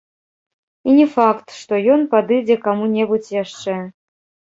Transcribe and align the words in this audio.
І 0.89 0.95
не 1.01 1.05
факт, 1.17 1.47
што 1.59 1.73
ён 1.99 2.09
падыдзе 2.17 2.61
каму-небудзь 2.67 3.35
яшчэ. 3.43 3.81